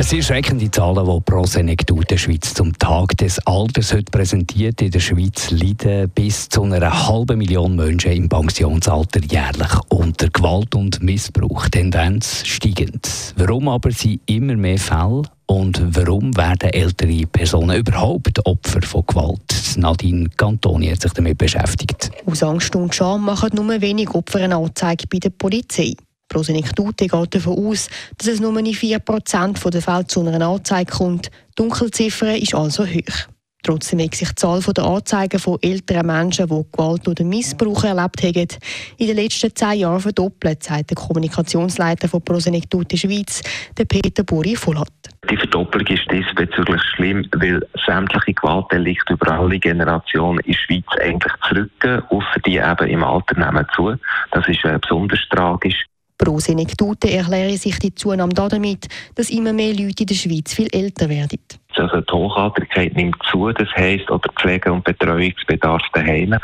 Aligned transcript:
Es 0.00 0.08
sind 0.08 0.24
schreckende 0.24 0.70
Zahlen, 0.70 1.04
die 1.04 1.20
Pro 1.20 1.44
Senectute 1.44 2.16
Schweiz 2.16 2.54
zum 2.54 2.72
Tag 2.78 3.18
des 3.18 3.38
Alters 3.46 3.92
heute 3.92 4.10
präsentiert. 4.10 4.80
In 4.80 4.90
der 4.90 4.98
Schweiz 4.98 5.50
leiden 5.50 6.08
bis 6.14 6.48
zu 6.48 6.62
einer 6.62 7.06
halben 7.06 7.36
Million 7.36 7.76
Menschen 7.76 8.12
im 8.12 8.26
Pensionsalter 8.26 9.20
jährlich 9.20 9.68
unter 9.90 10.30
Gewalt 10.30 10.74
und 10.74 11.02
Missbrauch. 11.02 11.68
Tendenz 11.68 12.46
steigend. 12.46 13.34
Warum 13.36 13.68
aber 13.68 13.90
sind 13.90 14.22
immer 14.24 14.56
mehr 14.56 14.78
Fälle 14.78 15.24
und 15.44 15.82
warum 15.94 16.34
werden 16.34 16.70
ältere 16.70 17.26
Personen 17.26 17.76
überhaupt 17.76 18.40
Opfer 18.46 18.80
von 18.80 19.04
Gewalt? 19.06 19.76
Nadine 19.76 20.30
Cantoni 20.34 20.88
hat 20.88 21.02
sich 21.02 21.12
damit 21.12 21.36
beschäftigt. 21.36 22.10
Aus 22.24 22.42
Angst 22.42 22.74
und 22.74 22.94
Scham 22.94 23.26
machen 23.26 23.50
nur 23.52 23.78
wenig 23.82 24.08
Opfer 24.14 24.38
eine 24.38 24.56
Anzeige 24.56 25.04
bei 25.12 25.18
der 25.18 25.28
Polizei. 25.28 25.92
Prosenektute 26.30 27.08
geht 27.08 27.34
davon 27.34 27.66
aus, 27.66 27.90
dass 28.16 28.28
es 28.28 28.40
nur 28.40 28.56
in 28.56 28.66
4% 28.66 29.70
der 29.70 29.82
Fälle 29.82 30.06
zu 30.06 30.26
einer 30.26 30.46
Anzeige 30.46 30.92
kommt. 30.92 31.26
Die 31.26 31.54
Dunkelziffer 31.56 32.36
ist 32.36 32.54
also 32.54 32.86
hoch. 32.86 33.28
Trotzdem 33.62 34.00
hat 34.00 34.14
sich 34.14 34.28
die 34.28 34.34
Zahl 34.36 34.60
der 34.60 34.84
Anzeigen 34.84 35.38
von 35.38 35.58
älteren 35.60 36.06
Menschen, 36.06 36.46
die 36.46 36.64
Gewalt 36.72 37.06
oder 37.06 37.24
Missbrauch 37.24 37.84
erlebt 37.84 38.22
haben, 38.22 38.46
in 38.96 39.06
den 39.06 39.16
letzten 39.16 39.54
zehn 39.54 39.80
Jahren 39.80 40.00
verdoppelt, 40.00 40.62
sagt 40.62 40.90
der 40.90 40.96
Kommunikationsleiter 40.96 42.08
von 42.08 42.22
Prosenektute 42.22 42.96
Schweiz, 42.96 43.42
der 43.76 43.84
Peter 43.84 44.24
Buri 44.24 44.56
Vollat. 44.56 44.88
Die 45.30 45.36
Verdoppelung 45.36 45.86
ist 45.88 46.10
diesbezüglich 46.10 46.80
schlimm, 46.94 47.26
weil 47.36 47.60
sämtliche 47.84 48.32
Gewaltdelikte 48.32 49.12
über 49.12 49.32
alle 49.32 49.58
Generationen 49.58 50.38
in 50.40 50.52
der 50.52 50.58
Schweiz 50.58 50.86
eigentlich 51.02 51.32
zurückgehen, 51.46 52.02
außer 52.08 52.40
die 52.46 52.56
eben 52.56 52.88
im 52.88 53.04
Alter 53.04 53.38
nehmen 53.38 53.66
zu. 53.76 53.94
Das 54.30 54.48
ist 54.48 54.64
äh, 54.64 54.78
besonders 54.80 55.20
tragisch. 55.28 55.84
Pro 56.20 56.38
Senectute 56.38 57.10
erkläre 57.10 57.56
sich 57.56 57.78
die 57.78 57.94
Zunahme 57.94 58.34
damit, 58.34 58.88
dass 59.14 59.30
immer 59.30 59.54
mehr 59.54 59.72
Leute 59.72 60.02
in 60.02 60.06
der 60.06 60.14
Schweiz 60.14 60.52
viel 60.52 60.68
älter 60.70 61.08
werden. 61.08 61.38
Also 61.76 62.02
die 62.02 62.12
Hochalterigkeit 62.12 62.94
nimmt 62.94 63.16
zu, 63.30 63.50
das 63.52 63.68
heisst, 63.74 64.10
oder 64.10 64.28
Pflege- 64.38 64.70
und 64.70 64.84
Betreuungsbedarf 64.84 65.80
daheim. 65.94 66.36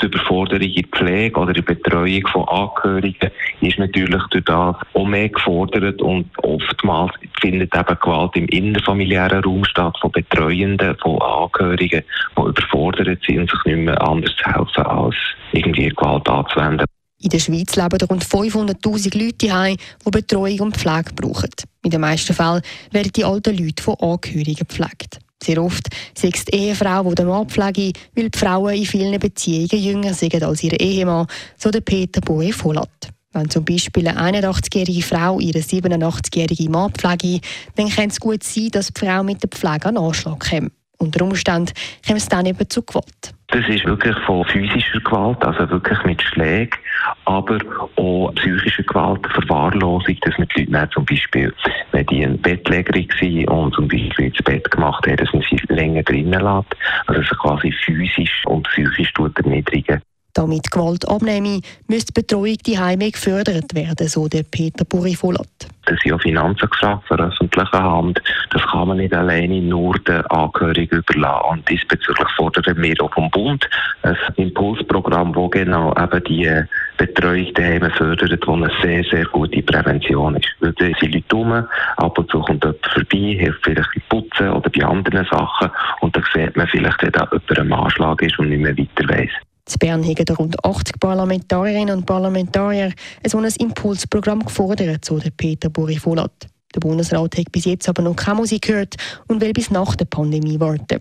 Die 0.00 0.06
Überforderung 0.06 0.66
in 0.66 0.84
Pflege 0.86 1.38
oder 1.38 1.54
in 1.54 1.64
Betreuung 1.64 2.26
von 2.26 2.48
Angehörigen 2.48 3.30
ist 3.60 3.78
natürlich 3.78 4.22
durch 4.30 4.44
das 4.46 4.74
auch 4.94 5.06
mehr 5.06 5.28
gefordert 5.28 6.02
und 6.02 6.26
oftmals 6.42 7.12
findet 7.40 7.72
eben 7.72 7.98
Gewalt 8.00 8.34
im 8.34 8.46
innerfamiliären 8.46 9.44
Raum 9.44 9.64
statt 9.64 9.96
von 10.00 10.10
Betreuenden, 10.10 10.96
von 10.96 11.22
Angehörigen, 11.22 12.02
die 12.36 12.42
überfordert 12.42 13.20
sind 13.24 13.38
und 13.38 13.50
sich 13.50 13.64
nicht 13.64 13.84
mehr 13.84 14.02
anders 14.02 14.34
helfen, 14.42 14.86
als 14.86 15.14
irgendwie 15.52 15.90
Gewalt 15.90 16.28
anzuwenden. 16.28 16.86
In 17.22 17.28
der 17.28 17.38
Schweiz 17.38 17.76
leben 17.76 18.00
rund 18.08 18.24
500.000 18.24 19.22
Leute 19.22 19.52
heim, 19.52 19.76
die 20.06 20.10
Betreuung 20.10 20.60
und 20.60 20.76
Pflege 20.76 21.12
brauchen. 21.14 21.50
In 21.82 21.90
den 21.90 22.00
meisten 22.00 22.32
Fällen 22.32 22.62
werden 22.92 23.12
die 23.14 23.24
alten 23.24 23.56
Leute 23.56 23.82
von 23.82 23.96
Angehörigen 24.00 24.66
gepflegt. 24.66 25.18
Sehr 25.42 25.62
oft 25.62 25.86
sagt 26.14 26.48
die 26.48 26.56
Ehefrau, 26.56 27.08
die 27.10 27.14
den 27.16 27.26
Mann 27.26 27.48
pflege, 27.48 27.92
weil 28.14 28.30
die 28.30 28.38
Frauen 28.38 28.74
in 28.74 28.86
vielen 28.86 29.18
Beziehungen 29.18 29.82
jünger 29.82 30.14
sind 30.14 30.42
als 30.42 30.62
ihr 30.62 30.78
Ehemann, 30.78 31.26
so 31.58 31.70
der 31.70 31.82
Peter 31.82 32.22
Boe 32.22 32.52
Vollat. 32.52 33.10
Wenn 33.32 33.48
zum 33.48 33.64
Beispiel 33.64 34.08
eine 34.08 34.40
81-jährige 34.40 35.02
Frau 35.02 35.38
ihren 35.40 35.62
87-jährigen 35.62 36.70
Mann 36.70 36.92
pflege, 36.92 37.40
dann 37.76 37.88
kann 37.88 38.08
es 38.08 38.18
gut 38.18 38.42
sein, 38.42 38.70
dass 38.70 38.88
die 38.88 38.98
Frau 38.98 39.22
mit 39.22 39.42
der 39.42 39.50
Pflege 39.50 39.86
an 39.86 39.98
Anschlag 39.98 40.40
kommt. 40.50 40.72
Unter 41.02 41.24
Umständen 41.24 41.72
kommt 42.06 42.18
es 42.18 42.28
dann 42.28 42.44
eben 42.44 42.68
zu 42.68 42.82
Gewalt. 42.82 43.34
Das 43.48 43.66
ist 43.68 43.84
wirklich 43.86 44.16
von 44.26 44.44
physischer 44.44 45.00
Gewalt, 45.00 45.42
also 45.42 45.68
wirklich 45.70 45.98
mit 46.04 46.22
Schlägen, 46.22 46.78
aber 47.24 47.58
auch 47.96 48.32
psychischer 48.34 48.82
Gewalt, 48.82 49.26
Verwahrlosung, 49.32 50.16
dass 50.20 50.36
man 50.38 50.46
die 50.54 50.66
Leute 50.66 50.90
zum 50.90 51.06
Beispiel, 51.06 51.52
wenn 51.92 52.06
die 52.06 52.24
ein 52.24 52.40
Bettlägerin 52.40 53.08
waren 53.08 53.64
und 53.64 53.74
zum 53.74 53.88
Beispiel 53.88 54.26
ins 54.26 54.42
Bett 54.44 54.70
gemacht 54.70 55.04
haben, 55.06 55.16
dass 55.16 55.32
man 55.32 55.42
sie 55.50 55.58
länger 55.72 56.02
drinnen 56.02 56.40
lässt, 56.40 56.76
also 57.06 57.20
sich 57.22 57.38
quasi 57.38 57.74
physisch 57.84 58.44
und 58.46 58.64
psychisch 58.68 59.12
erniedrigen. 59.18 60.02
Damit 60.34 60.70
Gewalt 60.70 61.08
abnehme, 61.08 61.60
müsste 61.88 62.12
die 62.12 62.20
Betreuung 62.20 62.56
die 62.64 62.78
Heime 62.78 63.10
gefördert 63.10 63.74
werden, 63.74 64.06
so 64.06 64.28
der 64.28 64.44
Peter 64.44 64.84
Burifolat. 64.84 65.69
Das 65.90 65.98
sind 66.02 66.12
ja 66.12 66.18
Finanzen 66.18 66.70
gefragt 66.70 67.08
von 67.08 67.20
öffentlicher 67.20 67.82
Hand. 67.82 68.22
Das 68.50 68.62
kann 68.62 68.86
man 68.86 68.98
nicht 68.98 69.12
alleine 69.12 69.60
nur 69.60 69.98
den 69.98 70.24
Angehörigen 70.26 71.02
überlassen. 71.08 71.46
Und 71.50 71.68
diesbezüglich 71.68 72.28
fordern 72.36 72.80
wir 72.80 72.94
auch 73.02 73.12
vom 73.12 73.28
Bund 73.30 73.68
ein 74.02 74.16
Impulsprogramm, 74.36 75.32
das 75.32 75.50
genau 75.50 75.92
eben 76.00 76.24
die 76.24 76.62
Betreuung 76.96 77.52
daheim 77.54 77.90
fördert, 77.90 78.46
wo 78.46 78.52
eine 78.52 78.70
sehr, 78.82 79.02
sehr 79.02 79.24
gute 79.24 79.62
Prävention 79.62 80.36
ist. 80.36 80.54
Weil 80.60 80.72
da 80.74 80.84
sind 81.00 81.12
Leute 81.12 81.34
rum, 81.34 81.52
ab 81.96 82.18
und 82.18 82.30
zu 82.30 82.40
kommt 82.40 82.62
jemand 82.62 82.86
vorbei, 82.86 83.36
hilft 83.40 83.64
vielleicht 83.64 83.90
beim 83.92 84.20
Putzen 84.20 84.50
oder 84.50 84.70
bei 84.70 84.84
anderen 84.84 85.26
Sachen. 85.26 85.70
Und 86.02 86.14
dann 86.14 86.24
sieht 86.32 86.56
man 86.56 86.68
vielleicht, 86.68 87.02
wenn 87.02 87.10
da 87.10 87.28
jemand 87.32 87.58
am 87.58 87.72
Anschlag 87.72 88.22
ist 88.22 88.38
und 88.38 88.50
nicht 88.50 88.62
mehr 88.62 88.78
weiter 88.78 89.08
weiss. 89.08 89.49
In 89.72 89.78
Bern 89.78 90.04
haben 90.04 90.36
rund 90.36 90.64
80 90.64 90.98
Parlamentarierinnen 90.98 91.98
und 91.98 92.06
Parlamentarier 92.06 92.92
so 93.26 93.38
ein 93.38 93.44
Impulsprogramm 93.44 94.44
gefordert, 94.44 95.04
so 95.04 95.18
der 95.18 95.30
Peter 95.30 95.70
Burifolat. 95.70 96.32
Der 96.74 96.80
Bundesrat 96.80 97.36
hat 97.36 97.52
bis 97.52 97.64
jetzt 97.64 97.88
aber 97.88 98.02
noch 98.02 98.16
keine 98.16 98.36
Musik 98.36 98.62
gehört 98.62 98.96
und 99.28 99.40
will 99.40 99.52
bis 99.52 99.70
nach 99.70 99.96
der 99.96 100.04
Pandemie 100.04 100.58
warten. 100.60 101.00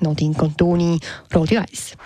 Nadine 0.00 0.34
Cantoni, 0.34 1.00
Radio 1.32 1.60
1. 1.60 1.96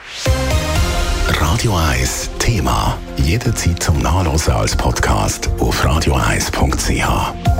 Radio 1.29 1.77
1 1.77 2.31
Thema. 2.39 2.97
Jederzeit 3.17 3.83
zum 3.83 3.99
Nachlesen 3.99 4.55
als 4.55 4.77
Podcast 4.77 5.51
auf 5.59 5.85
radio1.ch. 5.85 7.60